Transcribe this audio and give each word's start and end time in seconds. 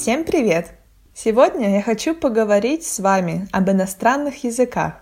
Всем 0.00 0.24
привет! 0.24 0.70
Сегодня 1.12 1.74
я 1.74 1.82
хочу 1.82 2.14
поговорить 2.14 2.86
с 2.86 3.00
вами 3.00 3.46
об 3.52 3.68
иностранных 3.68 4.44
языках. 4.44 4.94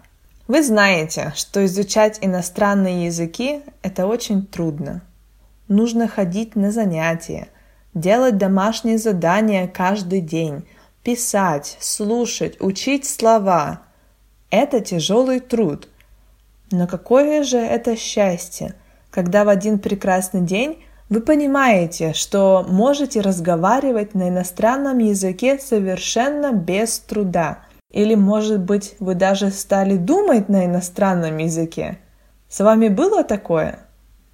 Вы 0.49 0.65
знаете, 0.65 1.33
что 1.37 1.65
изучать 1.67 2.19
иностранные 2.21 3.07
языки– 3.07 3.61
это 3.83 4.09
очень 4.09 4.45
трудно. 4.45 5.03
Нужно 5.69 6.09
ходить 6.09 6.57
на 6.57 6.73
занятия, 6.73 7.47
делать 7.95 8.39
домашние 8.39 8.99
задания 8.99 9.69
каждый 9.69 10.21
день, 10.21 10.67
писать, 11.05 11.77
слушать, 11.79 12.61
учить 12.61 13.07
слова. 13.07 13.83
Это 14.51 14.81
тяжелый 14.81 15.39
труд. 15.39 15.87
Но 16.73 16.89
какое 16.89 17.45
же 17.45 17.59
это 17.59 17.95
счастье, 17.95 18.75
когда 19.13 19.45
в 19.45 19.49
один 19.49 19.79
прекрасный 19.79 20.41
день 20.41 20.83
вы 21.09 21.21
понимаете, 21.21 22.13
что 22.13 22.67
можете 22.69 23.21
разговаривать 23.21 24.15
на 24.15 24.29
иностранном 24.29 24.99
языке 24.99 25.59
совершенно 25.59 26.53
без 26.53 26.99
труда. 26.99 27.61
Или, 27.91 28.15
может 28.15 28.61
быть, 28.61 28.95
вы 29.01 29.15
даже 29.15 29.51
стали 29.51 29.97
думать 29.97 30.49
на 30.51 30.67
иностранном 30.67 31.39
языке. 31.39 31.99
С 32.49 32.61
вами 32.61 32.89
было 32.89 33.25
такое? 33.25 33.79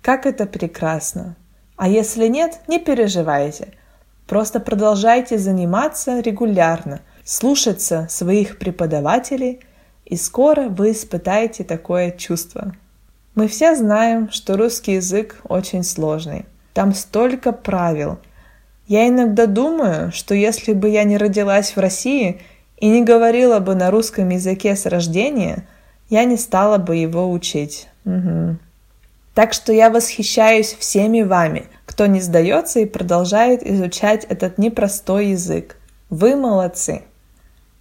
Как 0.02 0.26
это 0.26 0.46
прекрасно! 0.46 1.36
А 1.76 1.88
если 1.88 2.26
нет, 2.26 2.60
не 2.66 2.78
переживайте. 2.78 3.74
Просто 4.26 4.58
продолжайте 4.58 5.38
заниматься 5.38 6.20
регулярно, 6.20 7.00
слушаться 7.24 8.06
своих 8.08 8.58
преподавателей, 8.58 9.60
и 10.04 10.16
скоро 10.16 10.68
вы 10.68 10.92
испытаете 10.92 11.64
такое 11.64 12.10
чувство. 12.10 12.74
Мы 13.34 13.48
все 13.48 13.74
знаем, 13.74 14.30
что 14.30 14.56
русский 14.56 14.94
язык 14.94 15.40
очень 15.44 15.82
сложный. 15.82 16.46
Там 16.74 16.92
столько 16.92 17.52
правил. 17.52 18.18
Я 18.86 19.08
иногда 19.08 19.46
думаю, 19.46 20.12
что 20.12 20.34
если 20.34 20.74
бы 20.74 20.90
я 20.90 21.04
не 21.04 21.16
родилась 21.16 21.74
в 21.74 21.78
России 21.78 22.42
и 22.76 22.88
не 22.88 23.02
говорила 23.02 23.60
бы 23.60 23.74
на 23.74 23.90
русском 23.90 24.28
языке 24.28 24.76
с 24.76 24.84
рождения, 24.84 25.66
я 26.10 26.24
не 26.24 26.36
стала 26.36 26.76
бы 26.76 26.96
его 26.96 27.30
учить. 27.30 27.88
Угу. 28.04 28.56
Так 29.34 29.52
что 29.52 29.72
я 29.72 29.88
восхищаюсь 29.88 30.76
всеми 30.78 31.22
вами, 31.22 31.66
кто 31.86 32.06
не 32.06 32.20
сдается 32.20 32.80
и 32.80 32.86
продолжает 32.86 33.66
изучать 33.66 34.24
этот 34.24 34.58
непростой 34.58 35.28
язык. 35.28 35.76
Вы 36.10 36.36
молодцы! 36.36 37.02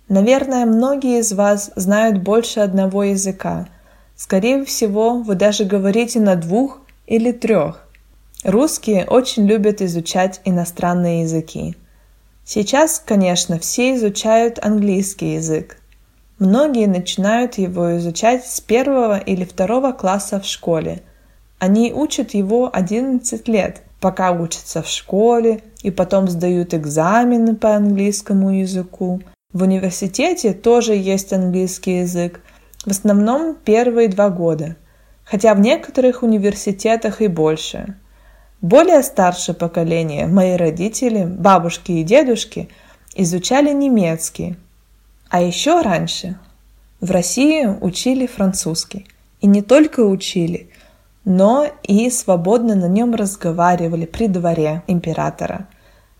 Наверное, 0.07 0.65
многие 0.65 1.19
из 1.19 1.33
вас 1.33 1.71
знают 1.75 2.19
больше 2.19 2.59
одного 2.59 3.03
языка. 3.03 3.67
Скорее 4.15 4.63
всего, 4.65 5.19
вы 5.19 5.35
даже 5.35 5.65
говорите 5.65 6.19
на 6.19 6.35
двух 6.35 6.81
или 7.07 7.31
трех. 7.31 7.87
Русские 8.43 9.05
очень 9.05 9.47
любят 9.47 9.81
изучать 9.81 10.41
иностранные 10.43 11.21
языки. 11.21 11.77
Сейчас, 12.43 12.99
конечно, 12.99 13.57
все 13.57 13.95
изучают 13.95 14.59
английский 14.61 15.35
язык. 15.35 15.77
Многие 16.39 16.87
начинают 16.87 17.57
его 17.57 17.97
изучать 17.97 18.45
с 18.45 18.59
первого 18.59 19.17
или 19.17 19.45
второго 19.45 19.93
класса 19.93 20.41
в 20.41 20.45
школе. 20.45 21.03
Они 21.57 21.93
учат 21.93 22.33
его 22.33 22.69
11 22.73 23.47
лет, 23.47 23.81
пока 24.01 24.33
учатся 24.33 24.81
в 24.81 24.89
школе 24.89 25.61
и 25.81 25.89
потом 25.89 26.27
сдают 26.27 26.73
экзамены 26.73 27.55
по 27.55 27.77
английскому 27.77 28.51
языку. 28.51 29.21
В 29.53 29.63
университете 29.63 30.51
тоже 30.51 30.95
есть 30.95 31.31
английский 31.31 31.99
язык, 31.99 32.41
в 32.85 32.91
основном 32.91 33.55
первые 33.55 34.09
два 34.09 34.29
года, 34.29 34.75
хотя 35.23 35.53
в 35.53 35.61
некоторых 35.61 36.23
университетах 36.23 37.21
и 37.21 37.27
больше– 37.27 37.95
более 38.63 39.03
старшее 39.03 39.55
поколение, 39.55 40.25
мои 40.25 40.55
родители, 40.55 41.25
бабушки 41.25 41.91
и 41.91 42.03
дедушки, 42.03 42.69
изучали 43.13 43.73
немецкий. 43.73 44.55
А 45.29 45.41
еще 45.41 45.81
раньше 45.81 46.39
в 47.01 47.11
России 47.11 47.65
учили 47.65 48.25
французский. 48.25 49.05
И 49.41 49.47
не 49.47 49.61
только 49.61 49.99
учили, 49.99 50.69
но 51.25 51.67
и 51.83 52.09
свободно 52.09 52.75
на 52.75 52.87
нем 52.87 53.13
разговаривали 53.13 54.05
при 54.05 54.27
дворе 54.27 54.81
императора. 54.87 55.67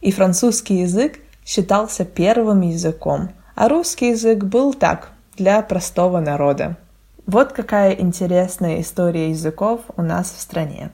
И 0.01 0.11
французский 0.11 0.81
язык 0.81 1.19
считался 1.45 2.03
первым 2.03 2.59
языком, 2.59 3.29
а 3.55 3.69
русский 3.69 4.09
язык 4.09 4.43
был 4.43 4.73
так, 4.73 5.13
для 5.37 5.61
простого 5.61 6.19
народа. 6.19 6.75
Вот 7.25 7.53
какая 7.53 7.93
интересная 7.93 8.81
история 8.81 9.29
языков 9.29 9.79
у 9.95 10.01
нас 10.01 10.33
в 10.33 10.41
стране. 10.41 10.91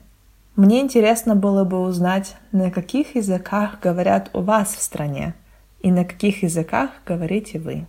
Мне 0.60 0.82
интересно 0.82 1.38
было 1.38 1.64
бы 1.64 1.80
узнать, 1.80 2.36
на 2.52 2.70
каких 2.70 3.16
языках 3.16 3.80
говорят 3.82 4.30
у 4.34 4.42
вас 4.42 4.76
в 4.76 4.82
стране 4.82 5.34
и 5.80 5.90
на 5.90 6.04
каких 6.04 6.44
языках 6.44 6.90
говорите 7.06 7.60
вы. 7.60 7.86